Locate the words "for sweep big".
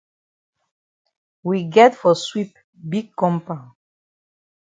1.93-3.15